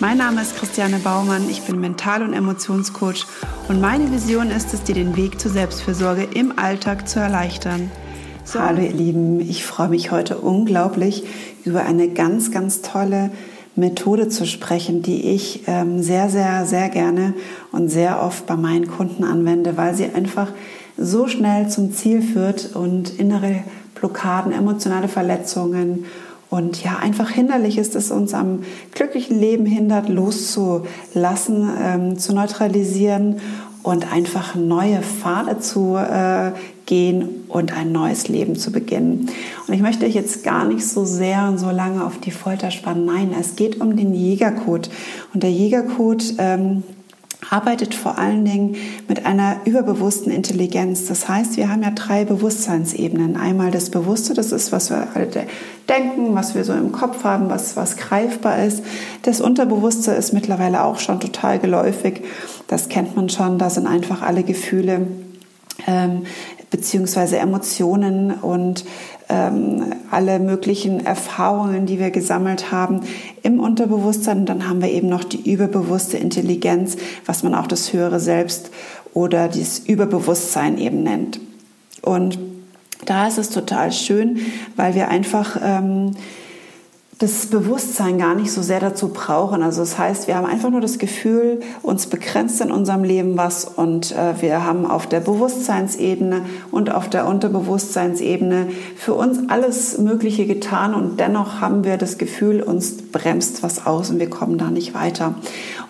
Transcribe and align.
Mein 0.00 0.16
Name 0.16 0.40
ist 0.40 0.56
Christiane 0.56 0.96
Baumann, 0.96 1.50
ich 1.50 1.60
bin 1.60 1.78
Mental- 1.78 2.22
und 2.22 2.32
Emotionscoach 2.32 3.26
und 3.68 3.82
meine 3.82 4.10
Vision 4.10 4.50
ist 4.50 4.72
es, 4.72 4.82
dir 4.82 4.94
den 4.94 5.14
Weg 5.14 5.38
zur 5.38 5.50
Selbstfürsorge 5.50 6.22
im 6.22 6.58
Alltag 6.58 7.06
zu 7.06 7.20
erleichtern. 7.20 7.90
So. 8.42 8.60
Hallo 8.60 8.80
ihr 8.80 8.94
Lieben, 8.94 9.40
ich 9.40 9.62
freue 9.62 9.90
mich 9.90 10.10
heute 10.10 10.38
unglaublich 10.38 11.24
über 11.66 11.84
eine 11.84 12.08
ganz, 12.08 12.50
ganz 12.50 12.80
tolle 12.80 13.30
Methode 13.76 14.30
zu 14.30 14.46
sprechen, 14.46 15.02
die 15.02 15.34
ich 15.34 15.64
ähm, 15.66 16.02
sehr, 16.02 16.30
sehr, 16.30 16.64
sehr 16.64 16.88
gerne 16.88 17.34
und 17.70 17.90
sehr 17.90 18.22
oft 18.22 18.46
bei 18.46 18.56
meinen 18.56 18.88
Kunden 18.88 19.22
anwende, 19.22 19.76
weil 19.76 19.94
sie 19.94 20.06
einfach 20.06 20.48
so 20.96 21.28
schnell 21.28 21.68
zum 21.68 21.92
Ziel 21.92 22.22
führt 22.22 22.74
und 22.74 23.18
innere 23.18 23.64
Blockaden, 23.96 24.52
emotionale 24.52 25.08
Verletzungen 25.08 26.06
und 26.50 26.82
ja, 26.82 26.98
einfach 26.98 27.30
hinderlich 27.30 27.78
ist 27.78 27.94
es 27.94 28.10
uns 28.10 28.34
am 28.34 28.64
glücklichen 28.92 29.38
Leben 29.38 29.66
hindert, 29.66 30.08
loszulassen, 30.08 31.70
ähm, 31.80 32.18
zu 32.18 32.34
neutralisieren 32.34 33.36
und 33.84 34.12
einfach 34.12 34.56
neue 34.56 35.00
Pfade 35.00 35.60
zu 35.60 35.96
äh, 35.96 36.50
gehen 36.86 37.44
und 37.48 37.72
ein 37.72 37.92
neues 37.92 38.26
Leben 38.26 38.56
zu 38.56 38.72
beginnen. 38.72 39.30
Und 39.66 39.74
ich 39.74 39.80
möchte 39.80 40.04
euch 40.04 40.14
jetzt 40.14 40.42
gar 40.42 40.64
nicht 40.66 40.86
so 40.86 41.04
sehr 41.04 41.48
und 41.48 41.58
so 41.58 41.70
lange 41.70 42.04
auf 42.04 42.18
die 42.18 42.32
Folter 42.32 42.72
spannen. 42.72 43.06
Nein, 43.06 43.34
es 43.38 43.54
geht 43.54 43.80
um 43.80 43.96
den 43.96 44.12
Jägercode. 44.12 44.90
Und 45.32 45.44
der 45.44 45.52
Jägercode 45.52 46.34
ähm, 46.38 46.82
arbeitet 47.48 47.94
vor 47.94 48.18
allen 48.18 48.44
Dingen 48.44 48.76
mit 49.08 49.24
einer 49.24 49.56
überbewussten 49.64 50.30
Intelligenz. 50.30 51.06
Das 51.06 51.28
heißt, 51.28 51.56
wir 51.56 51.70
haben 51.70 51.82
ja 51.82 51.90
drei 51.90 52.24
Bewusstseinsebenen. 52.24 53.36
Einmal 53.36 53.70
das 53.70 53.90
Bewusste, 53.90 54.34
das 54.34 54.52
ist, 54.52 54.72
was 54.72 54.90
wir 54.90 55.14
halt 55.14 55.38
denken, 55.88 56.34
was 56.34 56.54
wir 56.54 56.64
so 56.64 56.72
im 56.72 56.92
Kopf 56.92 57.24
haben, 57.24 57.48
was, 57.48 57.76
was 57.76 57.96
greifbar 57.96 58.64
ist. 58.64 58.84
Das 59.22 59.40
Unterbewusste 59.40 60.12
ist 60.12 60.32
mittlerweile 60.32 60.84
auch 60.84 60.98
schon 60.98 61.20
total 61.20 61.58
geläufig. 61.58 62.22
Das 62.68 62.88
kennt 62.88 63.16
man 63.16 63.28
schon. 63.28 63.58
Da 63.58 63.70
sind 63.70 63.86
einfach 63.86 64.22
alle 64.22 64.42
Gefühle 64.42 65.06
ähm, 65.86 66.24
beziehungsweise 66.70 67.38
Emotionen 67.38 68.32
und 68.32 68.84
ähm, 69.30 69.94
alle 70.10 70.38
möglichen 70.40 71.04
Erfahrungen, 71.04 71.86
die 71.86 71.98
wir 71.98 72.10
gesammelt 72.10 72.72
haben 72.72 73.02
im 73.42 73.60
Unterbewusstsein. 73.60 74.40
Und 74.40 74.48
dann 74.48 74.68
haben 74.68 74.82
wir 74.82 74.90
eben 74.90 75.08
noch 75.08 75.24
die 75.24 75.50
überbewusste 75.50 76.18
Intelligenz, 76.18 76.96
was 77.26 77.42
man 77.42 77.54
auch 77.54 77.66
das 77.66 77.92
höhere 77.92 78.20
Selbst 78.20 78.70
oder 79.14 79.48
das 79.48 79.78
Überbewusstsein 79.78 80.78
eben 80.78 81.02
nennt. 81.02 81.40
Und 82.02 82.38
da 83.06 83.28
ist 83.28 83.38
es 83.38 83.50
total 83.50 83.92
schön, 83.92 84.40
weil 84.76 84.94
wir 84.94 85.08
einfach 85.08 85.58
ähm, 85.62 86.12
das 87.20 87.48
Bewusstsein 87.48 88.16
gar 88.16 88.34
nicht 88.34 88.50
so 88.50 88.62
sehr 88.62 88.80
dazu 88.80 89.08
brauchen. 89.08 89.62
Also 89.62 89.80
das 89.80 89.98
heißt, 89.98 90.26
wir 90.26 90.36
haben 90.36 90.46
einfach 90.46 90.70
nur 90.70 90.80
das 90.80 90.98
Gefühl, 90.98 91.60
uns 91.82 92.06
begrenzt 92.06 92.62
in 92.62 92.72
unserem 92.72 93.04
Leben 93.04 93.36
was 93.36 93.66
und 93.66 94.12
äh, 94.12 94.40
wir 94.40 94.64
haben 94.64 94.86
auf 94.86 95.06
der 95.06 95.20
Bewusstseinsebene 95.20 96.46
und 96.70 96.90
auf 96.90 97.10
der 97.10 97.28
Unterbewusstseinsebene 97.28 98.68
für 98.96 99.12
uns 99.12 99.50
alles 99.50 99.98
Mögliche 99.98 100.46
getan 100.46 100.94
und 100.94 101.20
dennoch 101.20 101.60
haben 101.60 101.84
wir 101.84 101.98
das 101.98 102.16
Gefühl, 102.16 102.62
uns 102.62 102.96
bremst 103.12 103.62
was 103.62 103.86
aus 103.86 104.08
und 104.08 104.18
wir 104.18 104.30
kommen 104.30 104.56
da 104.56 104.70
nicht 104.70 104.94
weiter. 104.94 105.34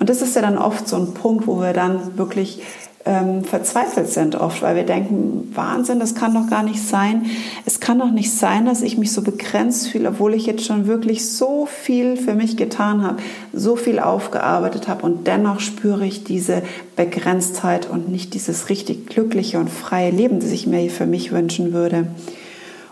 Und 0.00 0.10
das 0.10 0.22
ist 0.22 0.34
ja 0.34 0.42
dann 0.42 0.58
oft 0.58 0.88
so 0.88 0.96
ein 0.96 1.14
Punkt, 1.14 1.46
wo 1.46 1.60
wir 1.60 1.72
dann 1.72 2.18
wirklich 2.18 2.60
ähm, 3.06 3.44
verzweifelt 3.44 4.10
sind 4.10 4.34
oft, 4.34 4.60
weil 4.60 4.76
wir 4.76 4.84
denken, 4.84 5.50
Wahnsinn, 5.54 6.00
das 6.00 6.14
kann 6.14 6.34
doch 6.34 6.48
gar 6.50 6.62
nicht 6.62 6.82
sein. 6.82 7.26
Es 7.64 7.80
kann 7.80 7.98
doch 7.98 8.10
nicht 8.10 8.30
sein, 8.30 8.66
dass 8.66 8.82
ich 8.82 8.98
mich 8.98 9.12
so 9.12 9.22
begrenzt 9.22 9.88
fühle, 9.88 10.10
obwohl 10.10 10.34
ich 10.34 10.44
jetzt 10.44 10.66
schon 10.66 10.86
wirklich 10.86 11.26
so 11.26 11.66
viel 11.66 12.18
für 12.18 12.34
mich 12.34 12.58
getan 12.58 13.02
habe, 13.02 13.16
so 13.54 13.76
viel 13.76 14.00
aufgearbeitet 14.00 14.86
habe 14.86 15.06
und 15.06 15.26
dennoch 15.26 15.60
spüre 15.60 16.04
ich 16.04 16.24
diese 16.24 16.62
Begrenztheit 16.94 17.88
und 17.88 18.10
nicht 18.10 18.34
dieses 18.34 18.68
richtig 18.68 19.06
glückliche 19.06 19.58
und 19.58 19.70
freie 19.70 20.10
Leben, 20.10 20.40
das 20.40 20.50
ich 20.50 20.66
mir 20.66 20.90
für 20.90 21.06
mich 21.06 21.32
wünschen 21.32 21.72
würde. 21.72 22.06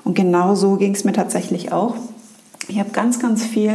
Und 0.04 0.14
genau 0.14 0.54
so 0.54 0.76
ging 0.76 0.94
es 0.94 1.04
mir 1.04 1.12
tatsächlich 1.12 1.70
auch. 1.70 1.96
Ich 2.68 2.78
habe 2.78 2.90
ganz, 2.90 3.18
ganz 3.18 3.44
viel 3.44 3.74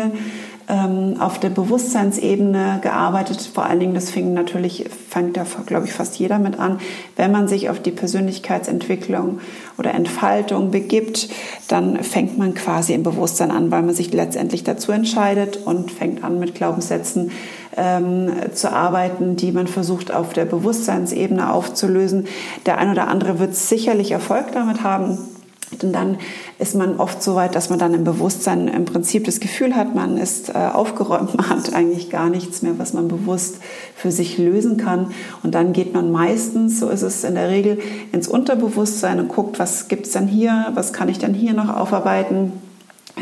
ähm, 0.69 1.17
auf 1.19 1.39
der 1.39 1.49
Bewusstseinsebene 1.49 2.79
gearbeitet. 2.81 3.41
Vor 3.41 3.65
allen 3.65 3.79
Dingen, 3.79 3.93
das 3.93 4.09
fing 4.09 4.33
natürlich, 4.33 4.85
fängt 5.09 5.37
da, 5.37 5.45
glaube 5.65 5.85
ich, 5.85 5.93
fast 5.93 6.17
jeder 6.17 6.39
mit 6.39 6.59
an. 6.59 6.79
Wenn 7.15 7.31
man 7.31 7.47
sich 7.47 7.69
auf 7.69 7.81
die 7.81 7.91
Persönlichkeitsentwicklung 7.91 9.39
oder 9.77 9.93
Entfaltung 9.93 10.71
begibt, 10.71 11.29
dann 11.67 12.03
fängt 12.03 12.37
man 12.37 12.53
quasi 12.53 12.93
im 12.93 13.03
Bewusstsein 13.03 13.51
an, 13.51 13.71
weil 13.71 13.83
man 13.83 13.95
sich 13.95 14.13
letztendlich 14.13 14.63
dazu 14.63 14.91
entscheidet 14.91 15.57
und 15.65 15.91
fängt 15.91 16.23
an 16.23 16.39
mit 16.39 16.55
Glaubenssätzen 16.55 17.31
ähm, 17.75 18.31
zu 18.53 18.71
arbeiten, 18.71 19.35
die 19.35 19.51
man 19.51 19.67
versucht 19.67 20.13
auf 20.13 20.33
der 20.33 20.45
Bewusstseinsebene 20.45 21.51
aufzulösen. 21.51 22.27
Der 22.65 22.77
ein 22.77 22.91
oder 22.91 23.07
andere 23.07 23.39
wird 23.39 23.55
sicherlich 23.55 24.11
Erfolg 24.11 24.51
damit 24.53 24.83
haben 24.83 25.17
und 25.81 25.93
dann 25.93 26.17
ist 26.59 26.75
man 26.75 26.97
oft 26.97 27.23
so 27.23 27.35
weit, 27.35 27.55
dass 27.55 27.69
man 27.69 27.79
dann 27.79 27.93
im 27.93 28.03
Bewusstsein 28.03 28.67
im 28.67 28.83
Prinzip 28.83 29.23
das 29.23 29.39
Gefühl 29.39 29.75
hat, 29.75 29.95
man 29.95 30.17
ist 30.17 30.49
äh, 30.49 30.53
aufgeräumt, 30.53 31.33
man 31.37 31.49
hat 31.49 31.73
eigentlich 31.73 32.09
gar 32.09 32.29
nichts 32.29 32.61
mehr, 32.61 32.77
was 32.77 32.93
man 32.93 33.07
bewusst 33.07 33.59
für 33.95 34.11
sich 34.11 34.37
lösen 34.37 34.75
kann. 34.75 35.11
Und 35.41 35.55
dann 35.55 35.71
geht 35.71 35.93
man 35.93 36.11
meistens, 36.11 36.81
so 36.81 36.89
ist 36.89 37.01
es 37.01 37.23
in 37.23 37.35
der 37.35 37.47
Regel, 37.49 37.79
ins 38.11 38.27
Unterbewusstsein 38.27 39.19
und 39.19 39.29
guckt, 39.29 39.57
was 39.59 39.87
gibt 39.87 40.07
es 40.07 40.11
denn 40.11 40.27
hier, 40.27 40.71
was 40.73 40.91
kann 40.91 41.07
ich 41.07 41.19
denn 41.19 41.33
hier 41.33 41.53
noch 41.53 41.73
aufarbeiten, 41.73 42.51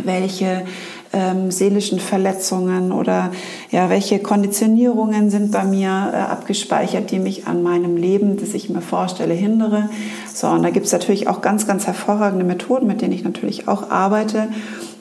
welche 0.03 0.65
ähm, 1.13 1.51
seelischen 1.51 1.99
Verletzungen 1.99 2.91
oder 2.91 3.31
ja, 3.71 3.89
welche 3.89 4.19
Konditionierungen 4.19 5.29
sind 5.29 5.51
bei 5.51 5.63
mir 5.63 5.89
äh, 6.13 6.17
abgespeichert, 6.17 7.11
die 7.11 7.19
mich 7.19 7.47
an 7.47 7.63
meinem 7.63 7.97
Leben, 7.97 8.37
das 8.37 8.53
ich 8.53 8.69
mir 8.69 8.81
vorstelle, 8.81 9.33
hindere. 9.33 9.89
So, 10.33 10.47
und 10.47 10.63
da 10.63 10.69
gibt 10.69 10.85
es 10.85 10.91
natürlich 10.91 11.27
auch 11.27 11.41
ganz, 11.41 11.67
ganz 11.67 11.87
hervorragende 11.87 12.45
Methoden, 12.45 12.87
mit 12.87 13.01
denen 13.01 13.13
ich 13.13 13.23
natürlich 13.23 13.67
auch 13.67 13.89
arbeite. 13.89 14.47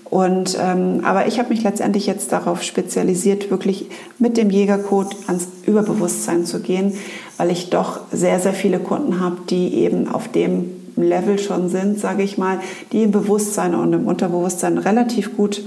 Und, 0.05 0.59
ähm, 0.61 1.03
aber 1.05 1.29
ich 1.29 1.39
habe 1.39 1.51
mich 1.51 1.63
letztendlich 1.63 2.07
jetzt 2.07 2.33
darauf 2.33 2.65
spezialisiert, 2.65 3.49
wirklich 3.53 3.87
mit 4.19 4.37
dem 4.37 4.51
Jägercode 4.51 5.15
ans 5.29 5.47
Überbewusstsein 5.67 6.45
zu 6.45 6.61
gehen, 6.61 6.95
weil 7.37 7.53
ich 7.53 7.71
doch 7.71 8.01
sehr, 8.11 8.41
sehr 8.41 8.53
viele 8.53 8.81
Kunden 8.81 9.21
habe, 9.21 9.37
die 9.49 9.75
eben 9.75 10.09
auf 10.09 10.27
dem 10.27 10.71
Level 10.97 11.39
schon 11.39 11.69
sind, 11.69 12.01
sage 12.01 12.25
ich 12.25 12.39
mal, 12.39 12.59
die 12.91 13.05
im 13.05 13.13
Bewusstsein 13.13 13.77
und 13.77 13.93
im 13.93 14.07
Unterbewusstsein 14.07 14.79
relativ 14.79 15.37
gut 15.37 15.63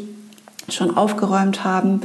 schon 0.73 0.95
aufgeräumt 0.95 1.63
haben 1.63 2.01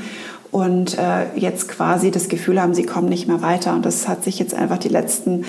und 0.51 0.97
äh, 0.99 1.27
jetzt 1.37 1.69
quasi 1.69 2.11
das 2.11 2.29
Gefühl 2.29 2.61
haben, 2.61 2.75
sie 2.75 2.85
kommen 2.85 3.09
nicht 3.09 3.29
mehr 3.29 3.43
weiter. 3.43 3.75
Und 3.75 3.85
das 3.85 4.09
hat 4.09 4.25
sich 4.25 4.39
jetzt 4.39 4.55
einfach 4.55 4.79
die 4.79 4.89
letzten, 4.89 5.45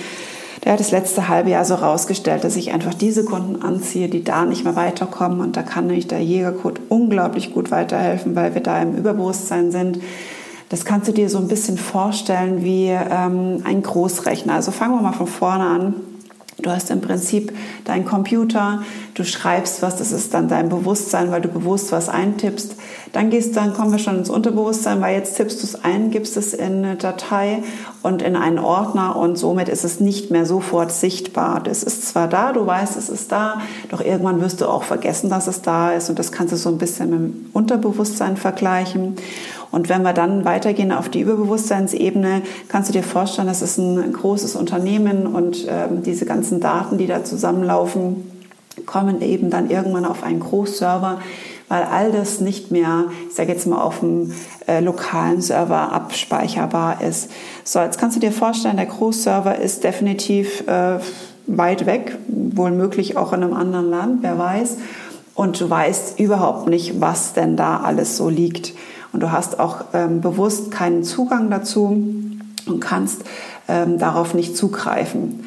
der 0.64 0.76
das 0.76 0.90
letzte 0.90 1.28
halbe 1.28 1.50
Jahr 1.50 1.64
so 1.64 1.74
rausgestellt, 1.74 2.44
dass 2.44 2.56
ich 2.56 2.72
einfach 2.72 2.92
diese 2.92 3.24
Kunden 3.24 3.62
anziehe, 3.62 4.08
die 4.08 4.24
da 4.24 4.44
nicht 4.44 4.64
mehr 4.64 4.76
weiterkommen. 4.76 5.40
Und 5.40 5.56
da 5.56 5.62
kann 5.62 5.86
nämlich 5.86 6.06
der 6.06 6.22
Jägercode 6.22 6.80
unglaublich 6.88 7.54
gut 7.54 7.70
weiterhelfen, 7.70 8.36
weil 8.36 8.54
wir 8.54 8.62
da 8.62 8.80
im 8.80 8.94
Überbewusstsein 8.94 9.70
sind. 9.70 10.00
Das 10.68 10.84
kannst 10.84 11.08
du 11.08 11.12
dir 11.12 11.28
so 11.28 11.38
ein 11.38 11.48
bisschen 11.48 11.78
vorstellen 11.78 12.62
wie 12.62 12.88
ähm, 12.88 13.62
ein 13.64 13.82
Großrechner. 13.82 14.54
Also 14.54 14.70
fangen 14.70 14.94
wir 14.94 15.02
mal 15.02 15.12
von 15.12 15.26
vorne 15.26 15.64
an. 15.64 15.94
Du 16.62 16.70
hast 16.70 16.90
im 16.90 17.00
Prinzip 17.00 17.52
deinen 17.84 18.04
Computer, 18.04 18.82
du 19.14 19.24
schreibst 19.24 19.82
was, 19.82 19.96
das 19.96 20.12
ist 20.12 20.34
dann 20.34 20.48
dein 20.48 20.68
Bewusstsein, 20.68 21.30
weil 21.30 21.40
du 21.40 21.48
bewusst 21.48 21.92
was 21.92 22.08
eintippst. 22.08 22.76
Dann 23.12 23.30
gehst, 23.30 23.56
dann 23.56 23.74
kommen 23.74 23.92
wir 23.92 23.98
schon 23.98 24.18
ins 24.18 24.30
Unterbewusstsein, 24.30 25.00
weil 25.00 25.16
jetzt 25.16 25.36
tippst 25.36 25.62
du 25.62 25.66
es 25.66 25.84
ein, 25.84 26.10
gibst 26.10 26.36
es 26.36 26.54
in 26.54 26.84
eine 26.84 26.96
Datei 26.96 27.62
und 28.02 28.22
in 28.22 28.36
einen 28.36 28.58
Ordner 28.58 29.16
und 29.16 29.36
somit 29.36 29.68
ist 29.68 29.84
es 29.84 30.00
nicht 30.00 30.30
mehr 30.30 30.46
sofort 30.46 30.92
sichtbar. 30.92 31.60
Das 31.62 31.82
ist 31.82 32.06
zwar 32.08 32.28
da, 32.28 32.52
du 32.52 32.66
weißt, 32.66 32.96
es 32.96 33.08
ist 33.08 33.32
da, 33.32 33.60
doch 33.88 34.00
irgendwann 34.00 34.40
wirst 34.40 34.60
du 34.60 34.66
auch 34.66 34.84
vergessen, 34.84 35.30
dass 35.30 35.46
es 35.46 35.62
da 35.62 35.92
ist 35.92 36.08
und 36.08 36.18
das 36.18 36.32
kannst 36.32 36.52
du 36.52 36.56
so 36.56 36.68
ein 36.68 36.78
bisschen 36.78 37.10
mit 37.10 37.18
dem 37.18 37.50
Unterbewusstsein 37.52 38.36
vergleichen. 38.36 39.16
Und 39.70 39.88
wenn 39.88 40.02
wir 40.02 40.12
dann 40.12 40.44
weitergehen 40.44 40.92
auf 40.92 41.08
die 41.08 41.20
Überbewusstseinsebene, 41.20 42.42
kannst 42.68 42.88
du 42.88 42.92
dir 42.92 43.02
vorstellen, 43.02 43.48
das 43.48 43.62
ist 43.62 43.78
ein 43.78 44.12
großes 44.12 44.56
Unternehmen 44.56 45.26
und 45.26 45.66
ähm, 45.68 46.02
diese 46.02 46.26
ganzen 46.26 46.60
Daten, 46.60 46.98
die 46.98 47.06
da 47.06 47.24
zusammenlaufen, 47.24 48.30
kommen 48.86 49.20
eben 49.22 49.50
dann 49.50 49.70
irgendwann 49.70 50.04
auf 50.04 50.22
einen 50.22 50.40
Großserver, 50.40 51.20
weil 51.68 51.84
all 51.84 52.10
das 52.10 52.40
nicht 52.40 52.72
mehr, 52.72 53.04
ich 53.28 53.36
sage 53.36 53.52
jetzt 53.52 53.66
mal, 53.66 53.80
auf 53.80 54.00
dem 54.00 54.32
äh, 54.66 54.80
lokalen 54.80 55.40
Server 55.40 55.92
abspeicherbar 55.92 57.00
ist. 57.00 57.30
So, 57.62 57.78
jetzt 57.80 57.98
kannst 57.98 58.16
du 58.16 58.20
dir 58.20 58.32
vorstellen, 58.32 58.76
der 58.76 58.86
Großserver 58.86 59.56
ist 59.56 59.84
definitiv 59.84 60.66
äh, 60.66 60.98
weit 61.46 61.86
weg, 61.86 62.18
wohl 62.26 62.72
möglich 62.72 63.16
auch 63.16 63.32
in 63.32 63.42
einem 63.42 63.54
anderen 63.54 63.90
Land, 63.90 64.18
wer 64.22 64.38
weiß. 64.38 64.78
Und 65.34 65.60
du 65.60 65.70
weißt 65.70 66.18
überhaupt 66.18 66.68
nicht, 66.68 67.00
was 67.00 67.32
denn 67.32 67.56
da 67.56 67.78
alles 67.78 68.16
so 68.16 68.28
liegt. 68.28 68.74
Und 69.12 69.20
du 69.20 69.32
hast 69.32 69.58
auch 69.58 69.84
ähm, 69.92 70.20
bewusst 70.20 70.70
keinen 70.70 71.04
Zugang 71.04 71.50
dazu 71.50 71.86
und 72.66 72.80
kannst 72.80 73.24
ähm, 73.68 73.98
darauf 73.98 74.34
nicht 74.34 74.56
zugreifen. 74.56 75.44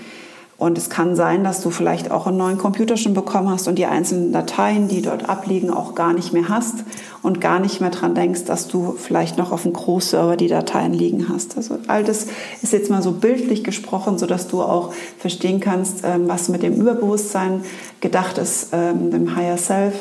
Und 0.63 0.77
es 0.77 0.89
kann 0.89 1.18
sein, 1.18 1.44
dass 1.44 1.62
du 1.62 1.71
vielleicht 1.71 2.10
auch 2.10 2.25
einen 2.25 2.38
neuen 2.38 2.57
Computer 2.57 2.95
schon 2.95 3.13
bekommen 3.13 3.50
hast 3.50 3.68
und 3.68 3.75
die 3.75 3.86
einzelnen 3.86 4.31
Dateien, 4.31 4.88
die 4.88 5.01
dort 5.01 5.27
abliegen, 5.27 5.69
auch 5.69 5.94
gar 5.94 6.13
nicht 6.13 6.31
mehr 6.31 6.48
hast 6.48 6.86
und 7.21 7.42
gar 7.42 7.60
nicht 7.60 7.81
mehr 7.81 7.89
dran 7.89 8.15
denkst, 8.15 8.45
dass 8.45 8.69
du 8.69 8.95
vielleicht 8.98 9.38
noch 9.38 9.51
auf 9.51 9.63
dem 9.63 9.74
Großserver 9.74 10.38
die 10.38 10.48
Dateien 10.48 10.94
liegen 10.94 11.27
hast. 11.27 11.57
Also 11.57 11.80
all 11.88 12.06
das 12.06 12.27
ist 12.62 12.71
jetzt 12.71 12.89
mal 12.89 13.01
so 13.01 13.12
bildlich 13.12 13.65
gesprochen, 13.65 14.18
so 14.18 14.25
dass 14.25 14.48
du 14.48 14.62
auch 14.62 14.94
verstehen 15.18 15.60
kannst, 15.60 16.06
ähm, 16.06 16.27
was 16.27 16.48
mit 16.48 16.63
dem 16.63 16.75
Überbewusstsein 16.75 17.63
gedacht 18.00 18.38
ist, 18.38 18.69
ähm, 18.71 19.12
dem 19.12 19.36
Higher 19.36 19.57
Self 19.57 19.95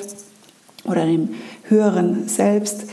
oder 0.84 1.06
dem 1.06 1.30
höheren 1.64 2.28
Selbst. 2.28 2.84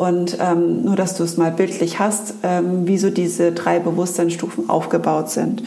Und 0.00 0.38
ähm, 0.40 0.82
nur, 0.82 0.96
dass 0.96 1.14
du 1.18 1.24
es 1.24 1.36
mal 1.36 1.50
bildlich 1.50 1.98
hast, 1.98 2.32
ähm, 2.42 2.86
wie 2.86 2.96
so 2.96 3.10
diese 3.10 3.52
drei 3.52 3.80
Bewusstseinsstufen 3.80 4.70
aufgebaut 4.70 5.28
sind. 5.28 5.62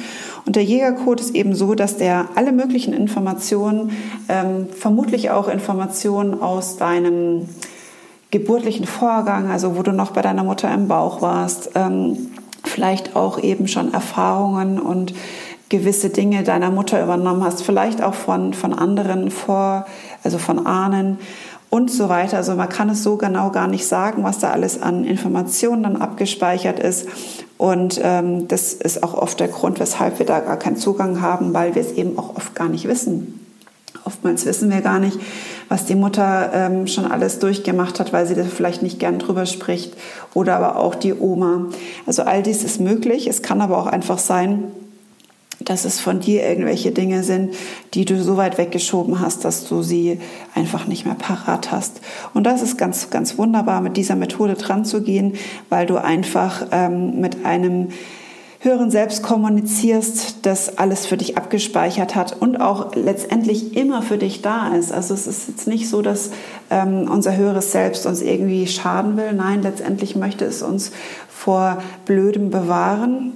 Und 0.47 0.55
der 0.55 0.63
Jägercode 0.63 1.21
ist 1.21 1.35
eben 1.35 1.53
so, 1.53 1.75
dass 1.75 1.97
der 1.97 2.29
alle 2.33 2.51
möglichen 2.51 2.95
Informationen, 2.95 3.91
ähm, 4.29 4.69
vermutlich 4.75 5.29
auch 5.29 5.47
Informationen 5.47 6.41
aus 6.41 6.77
deinem 6.77 7.47
geburtlichen 8.31 8.87
Vorgang, 8.87 9.51
also 9.51 9.77
wo 9.77 9.83
du 9.83 9.91
noch 9.91 10.13
bei 10.13 10.23
deiner 10.23 10.43
Mutter 10.43 10.73
im 10.73 10.87
Bauch 10.87 11.21
warst, 11.21 11.69
ähm, 11.75 12.31
vielleicht 12.63 13.15
auch 13.15 13.37
eben 13.37 13.67
schon 13.67 13.93
Erfahrungen 13.93 14.79
und 14.79 15.13
gewisse 15.69 16.09
Dinge 16.09 16.41
deiner 16.41 16.71
Mutter 16.71 17.03
übernommen 17.03 17.43
hast, 17.43 17.61
vielleicht 17.61 18.01
auch 18.01 18.15
von, 18.15 18.55
von 18.55 18.73
anderen 18.73 19.29
vor, 19.29 19.85
also 20.23 20.39
von 20.39 20.65
Ahnen 20.65 21.19
und 21.73 21.89
so 21.89 22.07
weiter. 22.07 22.37
Also 22.37 22.53
man 22.53 22.69
kann 22.69 22.87
es 22.89 23.01
so 23.01 23.17
genau 23.17 23.49
gar 23.49 23.67
nicht 23.67 23.87
sagen, 23.87 24.23
was 24.23 24.37
da 24.37 24.51
alles 24.51 24.79
an 24.79 25.05
Informationen 25.05 25.81
dann 25.81 25.95
abgespeichert 25.95 26.77
ist. 26.77 27.07
Und 27.57 27.99
ähm, 28.03 28.47
das 28.47 28.73
ist 28.73 29.01
auch 29.01 29.15
oft 29.15 29.39
der 29.39 29.47
Grund, 29.47 29.79
weshalb 29.79 30.19
wir 30.19 30.27
da 30.27 30.39
gar 30.39 30.57
keinen 30.57 30.77
Zugang 30.77 31.19
haben, 31.19 31.51
weil 31.55 31.73
wir 31.73 31.81
es 31.81 31.93
eben 31.93 32.19
auch 32.19 32.35
oft 32.35 32.53
gar 32.53 32.69
nicht 32.69 32.87
wissen. 32.87 33.39
Oftmals 34.05 34.45
wissen 34.45 34.69
wir 34.69 34.81
gar 34.81 34.99
nicht, 34.99 35.17
was 35.67 35.85
die 35.85 35.95
Mutter 35.95 36.51
ähm, 36.53 36.85
schon 36.85 37.11
alles 37.11 37.39
durchgemacht 37.39 37.99
hat, 37.99 38.13
weil 38.13 38.27
sie 38.27 38.35
da 38.35 38.43
vielleicht 38.43 38.83
nicht 38.83 38.99
gern 38.99 39.17
drüber 39.17 39.47
spricht. 39.47 39.95
Oder 40.35 40.57
aber 40.57 40.77
auch 40.77 40.93
die 40.93 41.15
Oma. 41.15 41.69
Also 42.05 42.21
all 42.21 42.43
dies 42.43 42.63
ist 42.63 42.81
möglich. 42.81 43.25
Es 43.25 43.41
kann 43.41 43.61
aber 43.61 43.79
auch 43.79 43.87
einfach 43.87 44.19
sein, 44.19 44.65
dass 45.65 45.85
es 45.85 45.99
von 45.99 46.19
dir 46.19 46.47
irgendwelche 46.47 46.91
Dinge 46.91 47.23
sind, 47.23 47.53
die 47.93 48.05
du 48.05 48.21
so 48.21 48.37
weit 48.37 48.57
weggeschoben 48.57 49.19
hast, 49.19 49.45
dass 49.45 49.67
du 49.67 49.81
sie 49.81 50.19
einfach 50.55 50.87
nicht 50.87 51.05
mehr 51.05 51.15
parat 51.15 51.71
hast. 51.71 52.01
Und 52.33 52.45
das 52.45 52.61
ist 52.61 52.77
ganz, 52.77 53.09
ganz 53.09 53.37
wunderbar, 53.37 53.81
mit 53.81 53.97
dieser 53.97 54.15
Methode 54.15 54.55
dran 54.55 54.85
zu 54.85 55.01
gehen, 55.01 55.35
weil 55.69 55.85
du 55.85 55.97
einfach 55.97 56.67
ähm, 56.71 57.19
mit 57.19 57.45
einem 57.45 57.89
höheren 58.63 58.89
Selbst 58.89 59.23
kommunizierst, 59.23 60.45
das 60.45 60.77
alles 60.77 61.05
für 61.05 61.17
dich 61.17 61.37
abgespeichert 61.37 62.15
hat 62.15 62.41
und 62.41 62.61
auch 62.61 62.95
letztendlich 62.95 63.75
immer 63.75 64.01
für 64.01 64.17
dich 64.17 64.41
da 64.41 64.73
ist. 64.73 64.93
Also 64.93 65.13
es 65.13 65.27
ist 65.27 65.49
jetzt 65.49 65.67
nicht 65.67 65.89
so, 65.89 66.01
dass 66.01 66.31
ähm, 66.69 67.09
unser 67.11 67.35
höheres 67.35 67.73
Selbst 67.73 68.05
uns 68.05 68.21
irgendwie 68.21 68.65
schaden 68.67 69.17
will. 69.17 69.33
Nein, 69.33 69.63
letztendlich 69.63 70.15
möchte 70.15 70.45
es 70.45 70.61
uns 70.61 70.91
vor 71.27 71.83
Blödem 72.05 72.51
bewahren 72.51 73.33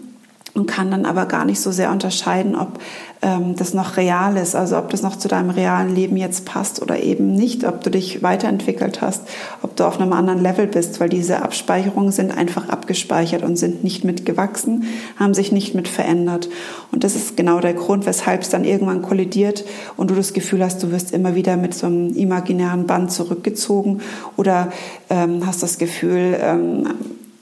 und 0.57 0.65
kann 0.65 0.89
dann 0.89 1.05
aber 1.05 1.27
gar 1.27 1.45
nicht 1.45 1.59
so 1.59 1.71
sehr 1.71 1.91
unterscheiden, 1.91 2.55
ob 2.55 2.79
ähm, 3.21 3.55
das 3.55 3.73
noch 3.73 3.95
real 3.95 4.35
ist, 4.37 4.55
also 4.55 4.77
ob 4.77 4.89
das 4.89 5.03
noch 5.03 5.15
zu 5.15 5.27
deinem 5.27 5.51
realen 5.51 5.93
Leben 5.93 6.17
jetzt 6.17 6.45
passt 6.45 6.81
oder 6.81 6.99
eben 6.99 7.33
nicht, 7.33 7.63
ob 7.63 7.83
du 7.83 7.91
dich 7.91 8.23
weiterentwickelt 8.23 9.01
hast, 9.01 9.21
ob 9.61 9.75
du 9.75 9.85
auf 9.85 9.99
einem 9.99 10.13
anderen 10.13 10.41
Level 10.41 10.65
bist, 10.65 10.99
weil 10.99 11.09
diese 11.09 11.43
Abspeicherungen 11.43 12.11
sind 12.11 12.35
einfach 12.35 12.69
abgespeichert 12.69 13.43
und 13.43 13.55
sind 13.57 13.83
nicht 13.83 14.03
mitgewachsen, 14.03 14.85
haben 15.17 15.35
sich 15.35 15.51
nicht 15.51 15.75
mit 15.75 15.87
verändert. 15.87 16.49
Und 16.91 17.03
das 17.03 17.15
ist 17.15 17.37
genau 17.37 17.59
der 17.59 17.73
Grund, 17.73 18.07
weshalb 18.07 18.41
es 18.41 18.49
dann 18.49 18.65
irgendwann 18.65 19.03
kollidiert 19.03 19.63
und 19.95 20.09
du 20.09 20.15
das 20.15 20.33
Gefühl 20.33 20.63
hast, 20.63 20.81
du 20.81 20.91
wirst 20.91 21.13
immer 21.13 21.35
wieder 21.35 21.55
mit 21.55 21.75
so 21.75 21.85
einem 21.85 22.15
imaginären 22.15 22.87
Band 22.87 23.11
zurückgezogen 23.11 24.01
oder 24.37 24.71
ähm, 25.09 25.45
hast 25.45 25.61
das 25.61 25.77
Gefühl, 25.77 26.37
ähm, 26.41 26.87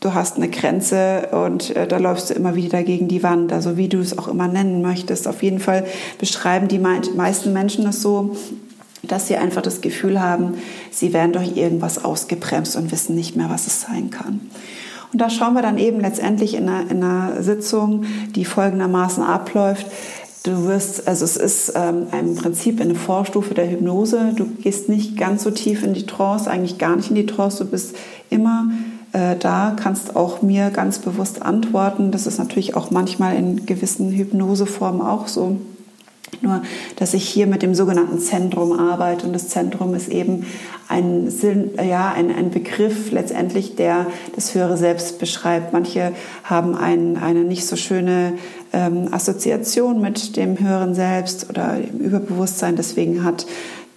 du 0.05 0.13
hast 0.13 0.37
eine 0.37 0.49
Grenze 0.49 1.29
und 1.31 1.75
äh, 1.75 1.87
da 1.87 1.97
läufst 1.97 2.29
du 2.29 2.35
immer 2.35 2.55
wieder 2.55 2.83
gegen 2.83 3.07
die 3.07 3.23
Wand, 3.23 3.51
also 3.51 3.75
wie 3.75 3.89
du 3.89 3.99
es 3.99 4.17
auch 4.17 4.27
immer 4.27 4.47
nennen 4.47 4.81
möchtest. 4.81 5.27
Auf 5.27 5.41
jeden 5.41 5.59
Fall 5.59 5.85
beschreiben 6.19 6.67
die 6.67 6.77
meisten 6.79 7.51
Menschen 7.51 7.85
das 7.85 8.01
so, 8.01 8.35
dass 9.01 9.27
sie 9.27 9.35
einfach 9.35 9.63
das 9.63 9.81
Gefühl 9.81 10.21
haben, 10.21 10.55
sie 10.91 11.11
werden 11.11 11.33
durch 11.33 11.57
irgendwas 11.57 12.03
ausgebremst 12.03 12.75
und 12.75 12.91
wissen 12.91 13.15
nicht 13.15 13.35
mehr, 13.35 13.49
was 13.49 13.67
es 13.67 13.81
sein 13.81 14.11
kann. 14.11 14.41
Und 15.11 15.21
da 15.21 15.29
schauen 15.29 15.53
wir 15.53 15.61
dann 15.61 15.77
eben 15.77 15.99
letztendlich 15.99 16.55
in 16.55 16.69
einer, 16.69 16.91
in 16.91 17.03
einer 17.03 17.41
Sitzung, 17.41 18.05
die 18.35 18.45
folgendermaßen 18.45 19.23
abläuft. 19.23 19.87
Du 20.43 20.65
wirst, 20.65 21.07
also 21.07 21.25
es 21.25 21.37
ist 21.37 21.73
ähm, 21.75 22.07
im 22.11 22.35
Prinzip 22.35 22.79
eine 22.79 22.93
Vorstufe 22.93 23.55
der 23.55 23.69
Hypnose. 23.69 24.33
Du 24.35 24.45
gehst 24.45 24.89
nicht 24.89 25.17
ganz 25.17 25.43
so 25.43 25.49
tief 25.49 25.83
in 25.83 25.93
die 25.93 26.05
Trance, 26.05 26.49
eigentlich 26.51 26.77
gar 26.77 26.95
nicht 26.95 27.09
in 27.09 27.15
die 27.15 27.25
Trance. 27.25 27.63
Du 27.63 27.71
bist 27.71 27.95
immer 28.29 28.67
äh, 29.15 29.37
da 29.37 29.73
kannst 29.81 30.17
auch 30.17 30.41
mir 30.41 30.71
ganz 30.71 30.99
bewusst 30.99 31.41
antworten. 31.41 32.11
Das 32.11 32.27
ist 32.27 32.37
natürlich 32.37 32.75
auch 32.75 32.91
manchmal 32.91 33.37
in 33.37 33.65
gewissen 33.65 34.11
Hypnoseformen 34.11 35.01
auch 35.01 35.29
so. 35.29 35.55
Nur, 36.41 36.63
dass 36.97 37.13
ich 37.13 37.25
hier 37.25 37.47
mit 37.47 37.61
dem 37.61 37.75
sogenannten 37.75 38.19
Zentrum 38.19 38.77
arbeite 38.77 39.25
und 39.25 39.31
das 39.31 39.47
Zentrum 39.47 39.93
ist 39.93 40.09
eben 40.09 40.45
ein, 40.89 41.31
Sinn, 41.31 41.71
ja, 41.77 42.11
ein, 42.11 42.35
ein 42.35 42.51
Begriff 42.51 43.11
letztendlich, 43.11 43.77
der 43.77 44.07
das 44.35 44.53
höhere 44.53 44.75
Selbst 44.75 45.17
beschreibt. 45.17 45.71
Manche 45.71 46.11
haben 46.43 46.75
ein, 46.75 47.15
eine 47.15 47.45
nicht 47.45 47.65
so 47.65 47.77
schöne 47.77 48.33
ähm, 48.73 49.07
Assoziation 49.11 50.01
mit 50.01 50.35
dem 50.35 50.59
höheren 50.59 50.93
Selbst 50.93 51.49
oder 51.49 51.77
dem 51.77 51.99
Überbewusstsein. 51.99 52.75
Deswegen 52.75 53.23
hat 53.23 53.45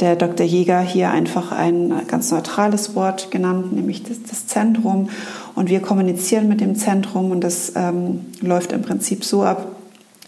der 0.00 0.16
Dr. 0.16 0.46
Jäger 0.46 0.80
hier 0.80 1.10
einfach 1.10 1.50
ein 1.50 1.92
ganz 2.06 2.30
neutrales 2.30 2.94
Wort 2.94 3.30
genannt, 3.30 3.72
nämlich 3.72 4.02
das, 4.04 4.22
das 4.22 4.46
Zentrum. 4.46 5.10
Und 5.54 5.70
wir 5.70 5.80
kommunizieren 5.80 6.48
mit 6.48 6.60
dem 6.60 6.76
Zentrum 6.76 7.30
und 7.30 7.42
das 7.42 7.72
ähm, 7.74 8.26
läuft 8.40 8.73
im 8.73 8.82
Prinzip 8.82 9.25
so 9.25 9.42
ab, 9.42 9.73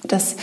dass 0.03 0.37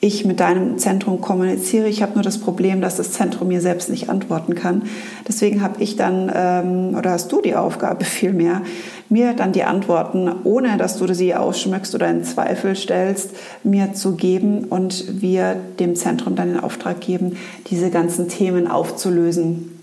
ich 0.00 0.24
mit 0.24 0.38
deinem 0.38 0.78
Zentrum 0.78 1.20
kommuniziere. 1.20 1.88
Ich 1.88 2.02
habe 2.02 2.14
nur 2.14 2.22
das 2.22 2.38
Problem, 2.38 2.80
dass 2.80 2.96
das 2.96 3.12
Zentrum 3.12 3.48
mir 3.48 3.60
selbst 3.60 3.90
nicht 3.90 4.08
antworten 4.08 4.54
kann. 4.54 4.82
Deswegen 5.26 5.60
habe 5.60 5.82
ich 5.82 5.96
dann, 5.96 6.30
ähm, 6.32 6.96
oder 6.96 7.10
hast 7.10 7.32
du 7.32 7.40
die 7.40 7.56
Aufgabe 7.56 8.04
vielmehr, 8.04 8.62
mir 9.08 9.32
dann 9.32 9.52
die 9.52 9.64
Antworten, 9.64 10.30
ohne 10.44 10.76
dass 10.76 10.98
du 10.98 11.12
sie 11.12 11.34
ausschmückst 11.34 11.94
oder 11.96 12.08
in 12.10 12.22
Zweifel 12.22 12.76
stellst, 12.76 13.30
mir 13.64 13.92
zu 13.92 14.14
geben 14.14 14.64
und 14.64 15.20
wir 15.20 15.56
dem 15.80 15.96
Zentrum 15.96 16.36
dann 16.36 16.48
den 16.48 16.60
Auftrag 16.60 17.00
geben, 17.00 17.36
diese 17.68 17.90
ganzen 17.90 18.28
Themen 18.28 18.68
aufzulösen. 18.68 19.74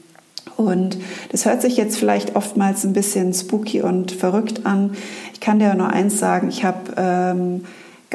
Und 0.56 0.98
das 1.34 1.46
hört 1.46 1.62
sich 1.62 1.76
jetzt 1.76 1.98
vielleicht 1.98 2.38
oftmals 2.38 2.86
ein 2.86 2.94
bisschen 2.94 3.34
spooky 3.34 3.82
und 3.82 4.14
verrückt 4.14 4.66
an. 4.66 4.92
Ich 5.34 5.42
kann 5.42 5.60
dir 5.60 5.74
nur 5.74 5.90
eins 5.90 6.20
sagen, 6.20 6.48
ich 6.48 6.64
habe... 6.64 6.94
Ähm, 6.96 7.66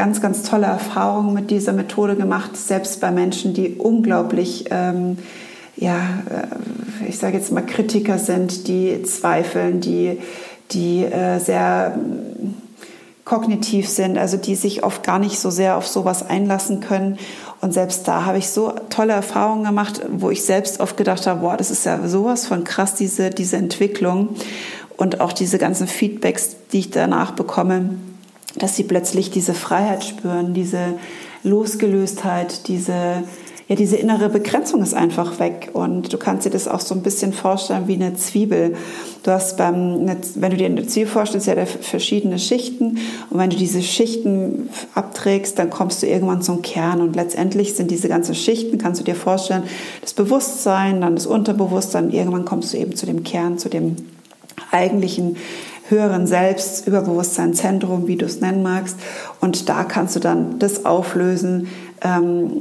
ganz, 0.01 0.23
ganz 0.23 0.45
tolle 0.45 0.65
Erfahrungen 0.65 1.35
mit 1.35 1.51
dieser 1.51 1.75
Methode 1.75 2.17
gemacht, 2.17 2.57
selbst 2.57 3.03
bei 3.03 3.11
Menschen, 3.11 3.53
die 3.53 3.75
unglaublich, 3.75 4.65
ähm, 4.71 5.19
ja, 5.77 5.99
äh, 6.31 7.07
ich 7.07 7.19
sage 7.19 7.37
jetzt 7.37 7.53
mal 7.53 7.61
Kritiker 7.61 8.17
sind, 8.17 8.67
die 8.67 9.03
zweifeln, 9.03 9.83
die, 9.83 10.19
die 10.71 11.05
äh, 11.05 11.39
sehr 11.39 11.99
mm, 11.99 12.55
kognitiv 13.27 13.91
sind, 13.91 14.17
also 14.17 14.39
die 14.39 14.55
sich 14.55 14.85
oft 14.85 15.03
gar 15.03 15.19
nicht 15.19 15.39
so 15.39 15.51
sehr 15.51 15.77
auf 15.77 15.87
sowas 15.87 16.27
einlassen 16.27 16.81
können. 16.81 17.19
Und 17.61 17.75
selbst 17.75 18.09
da 18.09 18.25
habe 18.25 18.39
ich 18.39 18.49
so 18.49 18.73
tolle 18.89 19.13
Erfahrungen 19.13 19.65
gemacht, 19.65 20.01
wo 20.11 20.31
ich 20.31 20.47
selbst 20.47 20.81
oft 20.81 20.97
gedacht 20.97 21.27
habe, 21.27 21.41
boah, 21.41 21.59
das 21.59 21.71
ist 21.71 21.85
ja 21.85 22.09
sowas 22.09 22.47
von 22.47 22.65
krass, 22.65 22.95
diese, 22.95 23.29
diese 23.29 23.59
Entwicklung 23.59 24.31
und 24.97 25.21
auch 25.21 25.35
diese 25.35 25.59
ganzen 25.59 25.87
Feedbacks, 25.87 26.57
die 26.73 26.79
ich 26.79 26.91
danach 26.91 27.33
bekomme 27.33 27.97
dass 28.57 28.77
sie 28.77 28.85
plötzlich 28.85 29.31
diese 29.31 29.55
Freiheit 29.55 30.05
spüren, 30.05 30.55
diese 30.55 30.95
Losgelöstheit, 31.43 32.69
diese, 32.69 33.23
ja, 33.69 33.77
diese 33.77 33.97
innere 33.97 34.29
Begrenzung 34.29 34.83
ist 34.83 34.95
einfach 34.95 35.39
weg. 35.39 35.71
Und 35.73 36.13
du 36.13 36.19
kannst 36.19 36.45
dir 36.45 36.51
das 36.51 36.67
auch 36.69 36.81
so 36.81 36.95
ein 36.95 37.03
bisschen 37.03 37.33
vorstellen 37.33 37.87
wie 37.87 37.95
eine 37.95 38.15
Zwiebel. 38.15 38.75
Du 39.23 39.31
hast 39.31 39.57
beim, 39.57 40.07
wenn 40.35 40.51
du 40.51 40.57
dir 40.57 40.67
eine 40.67 40.87
Zwiebel 40.87 41.11
vorstellst, 41.11 41.47
ja, 41.47 41.65
verschiedene 41.65 42.39
Schichten. 42.39 42.99
Und 43.31 43.39
wenn 43.39 43.51
du 43.51 43.57
diese 43.57 43.83
Schichten 43.83 44.69
abträgst, 44.95 45.59
dann 45.59 45.71
kommst 45.71 46.03
du 46.03 46.09
irgendwann 46.09 46.43
zum 46.43 46.63
Kern. 46.63 47.01
Und 47.01 47.17
letztendlich 47.17 47.75
sind 47.75 47.91
diese 47.91 48.09
ganzen 48.09 48.35
Schichten, 48.35 48.77
kannst 48.77 49.01
du 49.01 49.05
dir 49.05 49.15
vorstellen, 49.15 49.63
das 50.01 50.15
Bewusstsein, 50.15 51.01
dann 51.01 51.15
das 51.15 51.27
Unterbewusstsein. 51.27 52.11
Irgendwann 52.11 52.45
kommst 52.45 52.73
du 52.73 52.79
eben 52.79 52.97
zu 52.97 53.07
dem 53.07 53.23
Kern, 53.23 53.59
zu 53.59 53.69
dem 53.69 53.97
eigentlichen 54.73 55.37
höheren 55.91 56.27
Selbst, 56.27 56.87
Überbewusstsein, 56.87 57.55
Zentrum, 57.55 58.07
wie 58.07 58.17
du 58.17 58.27
es 58.27 58.41
nennen 58.41 58.63
magst. 58.63 58.97
Und 59.41 59.69
da 59.69 59.85
kannst 59.85 60.17
du 60.17 60.21
dann 60.21 60.59
das 60.59 60.85
auflösen, 60.87 61.69
ähm, 62.03 62.53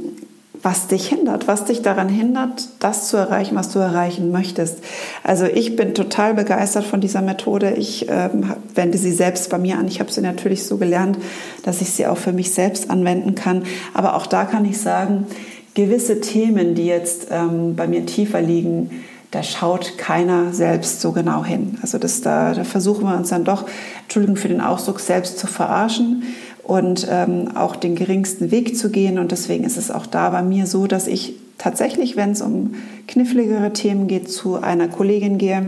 was 0.62 0.88
dich 0.88 1.08
hindert, 1.08 1.48
was 1.48 1.64
dich 1.64 1.80
daran 1.82 2.08
hindert, 2.08 2.68
das 2.80 3.08
zu 3.08 3.16
erreichen, 3.16 3.56
was 3.56 3.70
du 3.70 3.78
erreichen 3.78 4.30
möchtest. 4.30 4.78
Also 5.24 5.46
ich 5.46 5.74
bin 5.74 5.94
total 5.94 6.34
begeistert 6.34 6.84
von 6.84 7.00
dieser 7.00 7.22
Methode. 7.22 7.72
Ich 7.72 8.08
ähm, 8.10 8.52
wende 8.74 8.98
sie 8.98 9.12
selbst 9.12 9.48
bei 9.48 9.58
mir 9.58 9.78
an. 9.78 9.88
Ich 9.88 10.00
habe 10.00 10.12
sie 10.12 10.20
natürlich 10.20 10.64
so 10.64 10.76
gelernt, 10.76 11.18
dass 11.62 11.80
ich 11.80 11.90
sie 11.90 12.06
auch 12.06 12.18
für 12.18 12.32
mich 12.32 12.52
selbst 12.52 12.90
anwenden 12.90 13.34
kann. 13.34 13.62
Aber 13.94 14.16
auch 14.16 14.26
da 14.26 14.44
kann 14.44 14.66
ich 14.66 14.78
sagen, 14.78 15.26
gewisse 15.74 16.20
Themen, 16.20 16.74
die 16.74 16.86
jetzt 16.86 17.28
ähm, 17.30 17.74
bei 17.74 17.86
mir 17.86 18.04
tiefer 18.04 18.42
liegen, 18.42 18.90
da 19.30 19.42
schaut 19.42 19.96
keiner 19.96 20.52
selbst 20.52 21.00
so 21.00 21.12
genau 21.12 21.44
hin. 21.44 21.78
Also 21.82 21.98
das, 21.98 22.20
da, 22.20 22.52
da 22.52 22.64
versuchen 22.64 23.04
wir 23.04 23.16
uns 23.16 23.28
dann 23.28 23.44
doch, 23.44 23.66
Entschuldigung 24.02 24.36
für 24.36 24.48
den 24.48 24.60
Ausdruck, 24.60 25.00
selbst 25.00 25.38
zu 25.38 25.46
verarschen 25.46 26.24
und 26.64 27.06
ähm, 27.08 27.56
auch 27.56 27.76
den 27.76 27.94
geringsten 27.94 28.50
Weg 28.50 28.76
zu 28.76 28.90
gehen. 28.90 29.18
Und 29.18 29.30
deswegen 29.30 29.64
ist 29.64 29.76
es 29.76 29.90
auch 29.90 30.06
da 30.06 30.30
bei 30.30 30.42
mir 30.42 30.66
so, 30.66 30.86
dass 30.86 31.06
ich 31.06 31.34
tatsächlich, 31.58 32.16
wenn 32.16 32.32
es 32.32 32.42
um 32.42 32.74
kniffligere 33.06 33.72
Themen 33.72 34.08
geht, 34.08 34.30
zu 34.30 34.56
einer 34.56 34.88
Kollegin 34.88 35.38
gehe, 35.38 35.66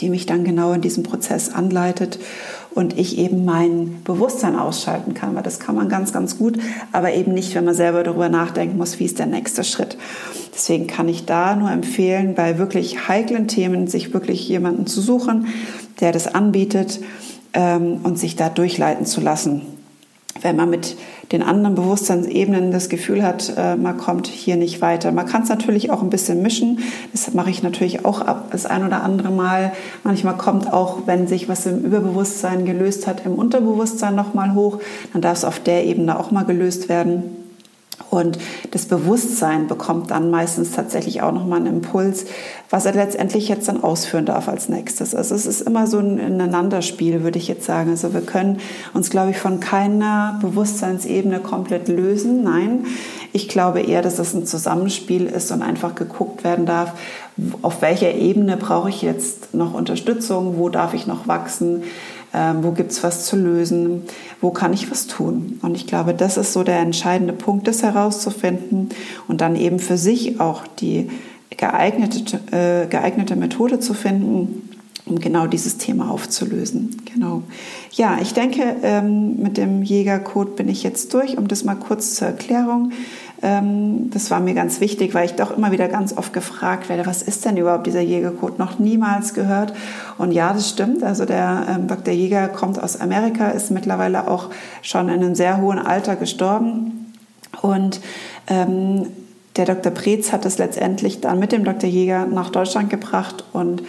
die 0.00 0.10
mich 0.10 0.26
dann 0.26 0.44
genau 0.44 0.72
in 0.72 0.80
diesem 0.80 1.02
Prozess 1.02 1.52
anleitet 1.52 2.18
und 2.74 2.98
ich 2.98 3.18
eben 3.18 3.44
mein 3.44 4.02
Bewusstsein 4.04 4.56
ausschalten 4.56 5.14
kann, 5.14 5.34
weil 5.34 5.42
das 5.42 5.60
kann 5.60 5.74
man 5.74 5.88
ganz, 5.88 6.12
ganz 6.12 6.38
gut, 6.38 6.58
aber 6.92 7.12
eben 7.12 7.32
nicht, 7.32 7.54
wenn 7.54 7.64
man 7.64 7.74
selber 7.74 8.02
darüber 8.02 8.28
nachdenken 8.28 8.76
muss, 8.76 8.98
wie 8.98 9.04
ist 9.04 9.18
der 9.18 9.26
nächste 9.26 9.64
Schritt. 9.64 9.96
Deswegen 10.54 10.86
kann 10.86 11.08
ich 11.08 11.24
da 11.24 11.56
nur 11.56 11.70
empfehlen, 11.70 12.34
bei 12.34 12.58
wirklich 12.58 13.08
heiklen 13.08 13.48
Themen 13.48 13.86
sich 13.86 14.12
wirklich 14.12 14.48
jemanden 14.48 14.86
zu 14.86 15.00
suchen, 15.00 15.48
der 16.00 16.12
das 16.12 16.32
anbietet 16.32 17.00
ähm, 17.52 18.00
und 18.02 18.18
sich 18.18 18.36
da 18.36 18.48
durchleiten 18.48 19.06
zu 19.06 19.20
lassen 19.20 19.73
wenn 20.40 20.56
man 20.56 20.70
mit 20.70 20.96
den 21.32 21.42
anderen 21.42 21.74
Bewusstseinsebenen 21.74 22.70
das 22.70 22.88
Gefühl 22.88 23.22
hat, 23.22 23.52
äh, 23.56 23.76
man 23.76 23.96
kommt 23.96 24.26
hier 24.26 24.56
nicht 24.56 24.80
weiter. 24.80 25.12
Man 25.12 25.26
kann 25.26 25.42
es 25.42 25.48
natürlich 25.48 25.90
auch 25.90 26.02
ein 26.02 26.10
bisschen 26.10 26.42
mischen. 26.42 26.80
Das 27.12 27.32
mache 27.34 27.50
ich 27.50 27.62
natürlich 27.62 28.04
auch 28.04 28.20
ab 28.20 28.48
das 28.50 28.66
ein 28.66 28.84
oder 28.84 29.02
andere 29.02 29.30
Mal. 29.30 29.72
Manchmal 30.02 30.36
kommt 30.36 30.72
auch, 30.72 31.06
wenn 31.06 31.26
sich 31.26 31.48
was 31.48 31.66
im 31.66 31.84
Überbewusstsein 31.84 32.64
gelöst 32.64 33.06
hat, 33.06 33.24
im 33.24 33.34
Unterbewusstsein 33.34 34.14
nochmal 34.14 34.54
hoch. 34.54 34.80
Dann 35.12 35.22
darf 35.22 35.38
es 35.38 35.44
auf 35.44 35.60
der 35.60 35.84
Ebene 35.84 36.18
auch 36.18 36.30
mal 36.30 36.44
gelöst 36.44 36.88
werden. 36.88 37.43
Und 38.10 38.38
das 38.70 38.86
Bewusstsein 38.86 39.66
bekommt 39.66 40.10
dann 40.10 40.30
meistens 40.30 40.72
tatsächlich 40.72 41.22
auch 41.22 41.32
nochmal 41.32 41.60
einen 41.60 41.76
Impuls, 41.76 42.26
was 42.70 42.86
er 42.86 42.92
letztendlich 42.92 43.48
jetzt 43.48 43.68
dann 43.68 43.82
ausführen 43.82 44.24
darf 44.24 44.48
als 44.48 44.68
nächstes. 44.68 45.14
Also 45.14 45.34
es 45.34 45.46
ist 45.46 45.62
immer 45.62 45.86
so 45.86 45.98
ein 45.98 46.18
Ineinanderspiel, 46.18 47.22
würde 47.22 47.38
ich 47.38 47.48
jetzt 47.48 47.64
sagen. 47.64 47.90
Also 47.90 48.12
wir 48.14 48.20
können 48.20 48.60
uns, 48.94 49.10
glaube 49.10 49.30
ich, 49.30 49.38
von 49.38 49.60
keiner 49.60 50.38
Bewusstseinsebene 50.42 51.40
komplett 51.40 51.88
lösen. 51.88 52.42
Nein, 52.42 52.86
ich 53.32 53.48
glaube 53.48 53.80
eher, 53.80 54.02
dass 54.02 54.18
es 54.18 54.34
ein 54.34 54.46
Zusammenspiel 54.46 55.26
ist 55.26 55.50
und 55.50 55.62
einfach 55.62 55.94
geguckt 55.94 56.44
werden 56.44 56.66
darf, 56.66 56.92
auf 57.62 57.82
welcher 57.82 58.14
Ebene 58.14 58.56
brauche 58.56 58.88
ich 58.88 59.02
jetzt 59.02 59.54
noch 59.54 59.74
Unterstützung, 59.74 60.56
wo 60.56 60.68
darf 60.68 60.94
ich 60.94 61.08
noch 61.08 61.26
wachsen, 61.26 61.82
ähm, 62.34 62.64
wo 62.64 62.72
gibt 62.72 62.92
es 62.92 63.02
was 63.02 63.26
zu 63.26 63.36
lösen, 63.36 64.02
wo 64.40 64.50
kann 64.50 64.72
ich 64.72 64.90
was 64.90 65.06
tun. 65.06 65.58
Und 65.62 65.76
ich 65.76 65.86
glaube, 65.86 66.14
das 66.14 66.36
ist 66.36 66.52
so 66.52 66.64
der 66.64 66.80
entscheidende 66.80 67.32
Punkt, 67.32 67.66
das 67.68 67.82
herauszufinden 67.82 68.88
und 69.28 69.40
dann 69.40 69.56
eben 69.56 69.78
für 69.78 69.96
sich 69.96 70.40
auch 70.40 70.66
die 70.66 71.10
geeignete, 71.56 72.40
äh, 72.50 72.86
geeignete 72.88 73.36
Methode 73.36 73.78
zu 73.78 73.94
finden, 73.94 74.68
um 75.06 75.20
genau 75.20 75.46
dieses 75.46 75.76
Thema 75.76 76.10
aufzulösen. 76.10 76.96
Genau. 77.12 77.42
Ja, 77.92 78.18
ich 78.20 78.34
denke, 78.34 78.76
ähm, 78.82 79.36
mit 79.36 79.56
dem 79.56 79.82
Jägercode 79.82 80.56
bin 80.56 80.68
ich 80.68 80.82
jetzt 80.82 81.12
durch, 81.14 81.36
um 81.38 81.46
das 81.46 81.64
mal 81.64 81.74
kurz 81.74 82.14
zur 82.14 82.28
Erklärung 82.28 82.92
das 83.44 84.30
war 84.30 84.40
mir 84.40 84.54
ganz 84.54 84.80
wichtig, 84.80 85.12
weil 85.12 85.26
ich 85.26 85.34
doch 85.34 85.54
immer 85.54 85.70
wieder 85.70 85.88
ganz 85.88 86.16
oft 86.16 86.32
gefragt 86.32 86.88
werde, 86.88 87.04
was 87.04 87.20
ist 87.20 87.44
denn 87.44 87.58
überhaupt 87.58 87.86
dieser 87.86 88.00
Jägercode? 88.00 88.58
Noch 88.58 88.78
niemals 88.78 89.34
gehört. 89.34 89.74
Und 90.16 90.32
ja, 90.32 90.54
das 90.54 90.70
stimmt. 90.70 91.02
Also 91.02 91.26
der 91.26 91.66
ähm, 91.68 91.86
Dr. 91.86 92.14
Jäger 92.14 92.48
kommt 92.48 92.82
aus 92.82 92.98
Amerika, 92.98 93.50
ist 93.50 93.70
mittlerweile 93.70 94.28
auch 94.28 94.48
schon 94.80 95.10
in 95.10 95.22
einem 95.22 95.34
sehr 95.34 95.60
hohen 95.60 95.78
Alter 95.78 96.16
gestorben. 96.16 97.12
Und 97.60 98.00
ähm, 98.46 99.08
der 99.56 99.66
Dr. 99.66 99.92
Preetz 99.92 100.32
hat 100.32 100.46
es 100.46 100.56
letztendlich 100.56 101.20
dann 101.20 101.38
mit 101.38 101.52
dem 101.52 101.64
Dr. 101.64 101.90
Jäger 101.90 102.24
nach 102.24 102.48
Deutschland 102.48 102.88
gebracht. 102.88 103.44
Und 103.52 103.82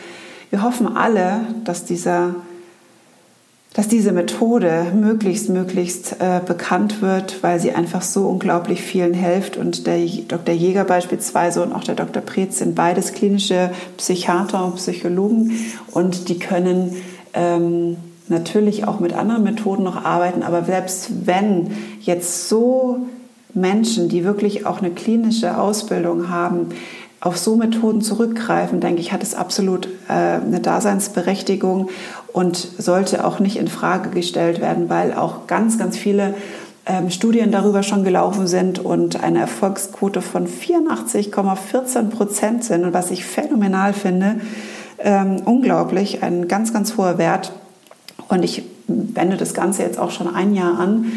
wir 0.49 0.63
hoffen 0.63 0.97
alle, 0.97 1.41
dass 1.63 1.85
dieser 1.85 2.35
dass 3.75 3.89
diese 3.89 4.13
Methode 4.13 4.87
möglichst, 4.95 5.49
möglichst 5.49 6.21
äh, 6.21 6.39
bekannt 6.45 7.01
wird, 7.01 7.43
weil 7.43 7.59
sie 7.59 7.73
einfach 7.73 8.01
so 8.01 8.25
unglaublich 8.27 8.81
vielen 8.81 9.13
hilft. 9.13 9.57
Und 9.57 9.85
der 9.85 9.99
Dr. 10.27 10.55
Jäger 10.55 10.85
beispielsweise 10.85 11.61
und 11.61 11.73
auch 11.73 11.83
der 11.83 11.95
Dr. 11.95 12.21
Preetz 12.21 12.59
sind 12.59 12.73
beides 12.73 13.11
klinische 13.11 13.71
Psychiater 13.97 14.63
und 14.63 14.77
Psychologen 14.77 15.59
und 15.91 16.29
die 16.29 16.39
können 16.39 16.95
ähm, 17.33 17.97
natürlich 18.29 18.87
auch 18.87 19.01
mit 19.01 19.11
anderen 19.11 19.43
Methoden 19.43 19.83
noch 19.83 20.05
arbeiten. 20.05 20.41
Aber 20.41 20.63
selbst 20.63 21.25
wenn 21.25 21.71
jetzt 21.99 22.47
so 22.47 22.99
Menschen, 23.53 24.07
die 24.07 24.23
wirklich 24.23 24.65
auch 24.65 24.79
eine 24.79 24.91
klinische 24.91 25.57
Ausbildung 25.57 26.29
haben, 26.29 26.69
auf 27.21 27.37
so 27.37 27.55
Methoden 27.55 28.01
zurückgreifen, 28.01 28.79
denke 28.79 29.01
ich, 29.01 29.11
hat 29.11 29.23
es 29.23 29.33
absolut 29.33 29.87
äh, 30.07 30.13
eine 30.13 30.59
Daseinsberechtigung 30.59 31.89
und 32.33 32.55
sollte 32.55 33.25
auch 33.25 33.39
nicht 33.39 33.57
in 33.57 33.67
Frage 33.67 34.09
gestellt 34.09 34.61
werden, 34.61 34.89
weil 34.89 35.13
auch 35.13 35.47
ganz, 35.47 35.77
ganz 35.77 35.97
viele 35.97 36.35
ähm, 36.85 37.09
Studien 37.09 37.51
darüber 37.51 37.81
schon 37.81 38.03
gelaufen 38.03 38.47
sind 38.47 38.79
und 38.79 39.23
eine 39.23 39.39
Erfolgsquote 39.39 40.21
von 40.21 40.47
84,14 40.47 42.09
Prozent 42.09 42.63
sind. 42.63 42.83
Und 42.83 42.93
was 42.93 43.11
ich 43.11 43.25
phänomenal 43.25 43.93
finde, 43.93 44.41
ähm, 44.99 45.41
unglaublich, 45.45 46.23
ein 46.23 46.47
ganz, 46.47 46.73
ganz 46.73 46.97
hoher 46.97 47.17
Wert. 47.17 47.53
Und 48.27 48.43
ich 48.43 48.63
wende 48.87 49.37
das 49.37 49.53
Ganze 49.53 49.83
jetzt 49.83 49.97
auch 49.97 50.11
schon 50.11 50.33
ein 50.33 50.53
Jahr 50.53 50.79
an 50.79 51.11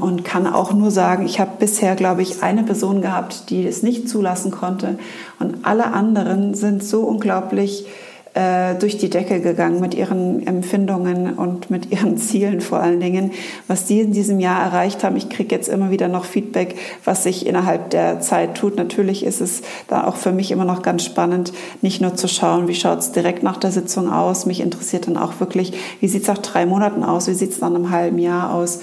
und 0.00 0.24
kann 0.24 0.46
auch 0.46 0.72
nur 0.72 0.90
sagen, 0.90 1.24
ich 1.26 1.40
habe 1.40 1.52
bisher, 1.58 1.94
glaube 1.96 2.22
ich, 2.22 2.42
eine 2.42 2.62
Person 2.62 3.02
gehabt, 3.02 3.50
die 3.50 3.66
es 3.66 3.82
nicht 3.82 4.08
zulassen 4.08 4.50
konnte 4.50 4.98
und 5.38 5.64
alle 5.64 5.92
anderen 5.92 6.54
sind 6.54 6.84
so 6.84 7.02
unglaublich 7.02 7.86
äh, 8.34 8.76
durch 8.76 8.96
die 8.96 9.10
Decke 9.10 9.40
gegangen 9.40 9.80
mit 9.80 9.92
ihren 9.94 10.46
Empfindungen 10.46 11.34
und 11.34 11.70
mit 11.70 11.92
ihren 11.92 12.16
Zielen 12.16 12.60
vor 12.60 12.80
allen 12.80 13.00
Dingen, 13.00 13.32
was 13.68 13.84
die 13.84 14.00
in 14.00 14.12
diesem 14.12 14.40
Jahr 14.40 14.62
erreicht 14.62 15.04
haben. 15.04 15.16
Ich 15.16 15.28
kriege 15.28 15.54
jetzt 15.54 15.68
immer 15.68 15.90
wieder 15.90 16.08
noch 16.08 16.24
Feedback, 16.24 16.76
was 17.04 17.24
sich 17.24 17.46
innerhalb 17.46 17.90
der 17.90 18.20
Zeit 18.20 18.54
tut. 18.56 18.76
Natürlich 18.76 19.24
ist 19.24 19.40
es 19.40 19.62
da 19.88 20.06
auch 20.06 20.16
für 20.16 20.32
mich 20.32 20.50
immer 20.50 20.64
noch 20.64 20.82
ganz 20.82 21.04
spannend, 21.04 21.52
nicht 21.82 22.00
nur 22.00 22.14
zu 22.14 22.26
schauen, 22.26 22.68
wie 22.68 22.74
schaut 22.74 23.00
es 23.00 23.12
direkt 23.12 23.42
nach 23.42 23.58
der 23.58 23.70
Sitzung 23.70 24.10
aus. 24.10 24.46
Mich 24.46 24.60
interessiert 24.60 25.08
dann 25.08 25.18
auch 25.18 25.38
wirklich, 25.40 25.74
wie 26.00 26.08
sieht 26.08 26.22
es 26.22 26.28
nach 26.28 26.38
drei 26.38 26.64
Monaten 26.64 27.04
aus, 27.04 27.28
wie 27.28 27.34
sieht 27.34 27.52
es 27.52 27.60
nach 27.60 27.68
einem 27.68 27.90
halben 27.90 28.18
Jahr 28.18 28.54
aus. 28.54 28.80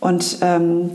Und 0.00 0.38
ähm, 0.40 0.90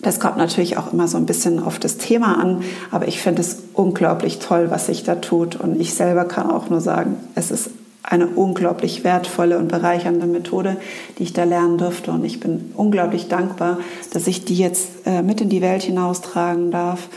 das 0.00 0.20
kommt 0.20 0.36
natürlich 0.36 0.76
auch 0.76 0.92
immer 0.92 1.08
so 1.08 1.16
ein 1.16 1.26
bisschen 1.26 1.62
auf 1.62 1.78
das 1.78 1.96
Thema 1.96 2.38
an, 2.40 2.62
aber 2.90 3.08
ich 3.08 3.20
finde 3.20 3.42
es 3.42 3.58
unglaublich 3.74 4.38
toll, 4.38 4.70
was 4.70 4.86
sich 4.86 5.02
da 5.02 5.16
tut. 5.16 5.56
Und 5.56 5.80
ich 5.80 5.94
selber 5.94 6.24
kann 6.24 6.50
auch 6.50 6.70
nur 6.70 6.80
sagen, 6.80 7.16
es 7.34 7.50
ist 7.50 7.70
eine 8.02 8.26
unglaublich 8.26 9.04
wertvolle 9.04 9.58
und 9.58 9.68
bereichernde 9.68 10.26
Methode, 10.26 10.76
die 11.18 11.24
ich 11.24 11.32
da 11.32 11.44
lernen 11.44 11.78
durfte. 11.78 12.12
Und 12.12 12.24
ich 12.24 12.40
bin 12.40 12.72
unglaublich 12.76 13.28
dankbar, 13.28 13.78
dass 14.12 14.26
ich 14.26 14.44
die 14.44 14.56
jetzt 14.56 14.88
äh, 15.04 15.22
mit 15.22 15.40
in 15.40 15.48
die 15.48 15.60
Welt 15.60 15.82
hinaustragen 15.82 16.70
darf. 16.70 17.08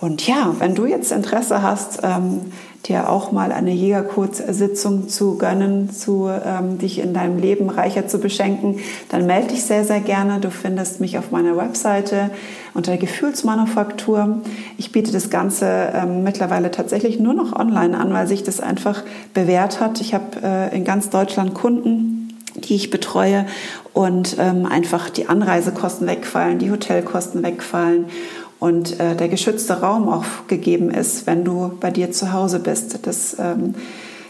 Und 0.00 0.26
ja, 0.26 0.54
wenn 0.58 0.74
du 0.74 0.86
jetzt 0.86 1.10
Interesse 1.10 1.62
hast, 1.62 2.00
ähm, 2.02 2.52
dir 2.86 3.10
auch 3.10 3.30
mal 3.30 3.52
eine 3.52 3.72
Jägercode-Sitzung 3.72 5.08
zu 5.08 5.36
gönnen, 5.36 5.90
zu 5.90 6.28
ähm, 6.28 6.78
dich 6.78 6.98
in 6.98 7.12
deinem 7.12 7.38
Leben 7.38 7.68
reicher 7.68 8.08
zu 8.08 8.18
beschenken, 8.18 8.78
dann 9.10 9.26
melde 9.26 9.48
dich 9.48 9.64
sehr, 9.64 9.84
sehr 9.84 10.00
gerne. 10.00 10.40
Du 10.40 10.50
findest 10.50 11.00
mich 11.00 11.18
auf 11.18 11.30
meiner 11.30 11.56
Webseite 11.56 12.30
unter 12.72 12.96
Gefühlsmanufaktur. 12.96 14.40
Ich 14.78 14.92
biete 14.92 15.12
das 15.12 15.28
Ganze 15.28 15.92
ähm, 15.94 16.22
mittlerweile 16.22 16.70
tatsächlich 16.70 17.20
nur 17.20 17.34
noch 17.34 17.52
online 17.52 17.98
an, 17.98 18.12
weil 18.14 18.26
sich 18.26 18.44
das 18.44 18.60
einfach 18.60 19.02
bewährt 19.34 19.80
hat. 19.80 20.00
Ich 20.00 20.14
habe 20.14 20.42
äh, 20.42 20.74
in 20.74 20.84
ganz 20.84 21.10
Deutschland 21.10 21.54
Kunden, 21.54 22.28
die 22.54 22.76
ich 22.76 22.90
betreue 22.90 23.46
und 23.92 24.36
ähm, 24.38 24.66
einfach 24.66 25.10
die 25.10 25.28
Anreisekosten 25.28 26.06
wegfallen, 26.06 26.58
die 26.58 26.70
Hotelkosten 26.70 27.42
wegfallen 27.42 28.06
und 28.60 29.00
äh, 29.00 29.16
der 29.16 29.28
geschützte 29.28 29.80
Raum 29.80 30.08
auch 30.08 30.24
gegeben 30.46 30.90
ist, 30.90 31.26
wenn 31.26 31.44
du 31.44 31.72
bei 31.80 31.90
dir 31.90 32.12
zu 32.12 32.32
Hause 32.32 32.60
bist. 32.60 33.00
Das, 33.06 33.36
ähm, 33.38 33.74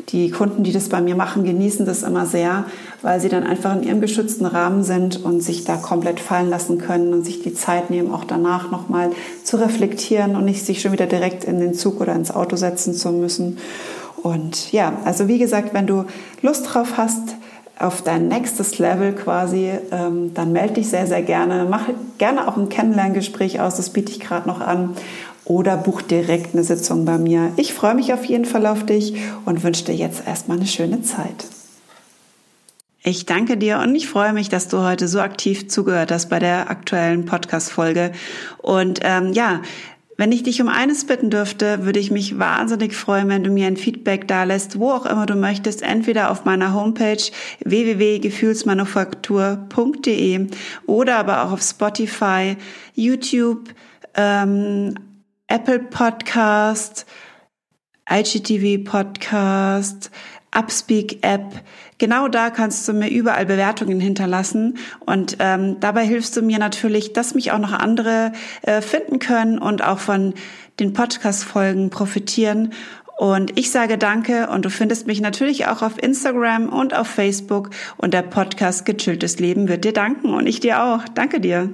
die 0.09 0.31
Kunden, 0.31 0.63
die 0.63 0.73
das 0.73 0.89
bei 0.89 1.01
mir 1.01 1.15
machen, 1.15 1.45
genießen 1.45 1.85
das 1.85 2.03
immer 2.03 2.27
sehr, 2.27 2.65
weil 3.03 3.21
sie 3.21 3.29
dann 3.29 3.45
einfach 3.45 3.77
in 3.77 3.83
ihrem 3.83 4.01
geschützten 4.01 4.47
Rahmen 4.47 4.83
sind 4.83 5.23
und 5.23 5.41
sich 5.41 5.65
da 5.65 5.77
komplett 5.77 6.21
fallen 6.21 6.49
lassen 6.49 6.79
können 6.79 7.13
und 7.13 7.25
sich 7.25 7.43
die 7.43 7.55
Zeit 7.55 7.91
nehmen, 7.91 8.13
auch 8.13 8.25
danach 8.25 8.71
nochmal 8.71 9.11
zu 9.45 9.57
reflektieren 9.57 10.37
und 10.37 10.45
nicht 10.45 10.65
sich 10.65 10.81
schon 10.81 10.93
wieder 10.93 11.07
direkt 11.07 11.45
in 11.45 11.61
den 11.61 11.75
Zug 11.75 12.01
oder 12.01 12.15
ins 12.15 12.31
Auto 12.31 12.57
setzen 12.57 12.95
zu 12.95 13.11
müssen. 13.11 13.59
Und 14.23 14.73
ja, 14.73 14.99
also 15.05 15.29
wie 15.29 15.39
gesagt, 15.39 15.75
wenn 15.75 15.87
du 15.87 16.05
Lust 16.43 16.73
drauf 16.73 16.97
hast, 16.97 17.37
auf 17.81 18.03
dein 18.03 18.29
nächstes 18.29 18.79
Level 18.79 19.15
quasi, 19.15 19.71
ähm, 19.91 20.35
dann 20.35 20.53
melde 20.53 20.75
dich 20.75 20.89
sehr, 20.89 21.07
sehr 21.07 21.23
gerne. 21.23 21.67
Mach 21.69 21.89
gerne 22.19 22.47
auch 22.47 22.57
ein 22.57 22.69
Kennenlerngespräch 22.69 23.61
aus, 23.61 23.77
das 23.77 23.91
biete 23.91 24.13
ich 24.13 24.21
gerade 24.21 24.47
noch 24.47 24.61
an. 24.61 24.95
oder 25.47 25.77
buch 25.77 26.01
direkt 26.03 26.55
eine 26.55 26.63
Sitzung 26.63 27.05
bei 27.05 27.19
mir. 27.19 27.53
Ich 27.57 27.75
freue 27.75 27.95
mich 27.97 28.13
auf 28.13 28.25
jeden 28.25 28.45
Fall 28.45 28.67
auf 28.67 28.87
dich 28.87 29.15
und 29.47 29.65
wünsche 29.65 29.85
dir 29.85 29.97
jetzt 29.97 30.25
erstmal 30.25 30.59
eine 30.59 30.67
schöne 30.67 31.03
Zeit. 31.03 31.47
Ich 33.03 33.27
danke 33.27 33.57
dir 33.57 33.79
und 33.79 33.95
ich 33.95 34.07
freue 34.07 34.33
mich, 34.33 34.51
dass 34.51 34.69
du 34.69 34.79
heute 34.79 35.09
so 35.09 35.21
aktiv 35.21 35.69
zugehört 35.69 36.13
hast 36.13 36.29
bei 36.29 36.39
der 36.39 36.71
aktuellen 36.71 37.25
Podcast-Folge. 37.25 38.13
Und 38.59 39.01
ähm, 39.03 39.33
ja, 39.33 39.63
wenn 40.21 40.31
ich 40.33 40.43
dich 40.43 40.61
um 40.61 40.69
eines 40.69 41.07
bitten 41.07 41.31
dürfte, 41.31 41.87
würde 41.87 41.99
ich 41.99 42.11
mich 42.11 42.39
wahnsinnig 42.39 42.95
freuen, 42.95 43.31
wenn 43.31 43.43
du 43.43 43.51
mir 43.51 43.67
ein 43.67 43.79
Feedback 43.79 44.29
da 44.29 44.45
lässt, 44.45 44.79
wo 44.79 44.91
auch 44.91 45.07
immer 45.07 45.25
du 45.25 45.35
möchtest, 45.35 45.81
entweder 45.81 46.31
auf 46.31 46.45
meiner 46.45 46.75
Homepage 46.75 47.23
www.gefühlsmanufaktur.de 47.65 50.47
oder 50.85 51.17
aber 51.17 51.45
auch 51.45 51.53
auf 51.53 51.63
Spotify, 51.63 52.59
YouTube, 52.95 53.71
ähm, 54.15 54.95
Apple 55.47 55.79
Podcast, 55.79 57.07
IGTV 58.07 58.85
Podcast, 58.85 60.11
Upspeak 60.57 61.19
App. 61.23 61.63
Genau 61.99 62.29
da 62.29 62.51
kannst 62.51 62.89
du 62.89 62.93
mir 62.93 63.09
überall 63.09 63.47
Bewertungen 63.47 64.01
hinterlassen 64.01 64.79
und 65.01 65.37
ähm, 65.39 65.79
dabei 65.81 66.05
hilfst 66.07 66.37
du 66.37 66.43
mir 66.43 66.59
natürlich, 66.59 67.13
dass 67.13 67.35
mich 67.35 67.53
auch 67.53 67.59
noch 67.59 67.73
andere 67.73 68.33
äh, 68.63 68.81
finden 68.81 69.19
können 69.19 69.59
und 69.59 69.85
auch 69.85 69.99
von 69.99 70.35
den 70.81 70.93
Podcast-Folgen 70.93 71.91
profitieren. 71.91 72.73
Und 73.19 73.59
ich 73.59 73.71
sage 73.71 73.99
danke 73.99 74.49
und 74.49 74.65
du 74.65 74.71
findest 74.71 75.07
mich 75.07 75.21
natürlich 75.21 75.67
auch 75.67 75.83
auf 75.83 76.03
Instagram 76.03 76.71
und 76.71 76.97
auf 76.97 77.07
Facebook 77.07 77.69
und 77.99 78.15
der 78.15 78.23
Podcast 78.23 78.87
Gechilltes 78.87 79.39
Leben 79.39 79.69
wird 79.69 79.85
dir 79.85 79.93
danken 79.93 80.33
und 80.33 80.47
ich 80.47 80.61
dir 80.61 80.83
auch. 80.83 81.05
Danke 81.15 81.39
dir. 81.39 81.69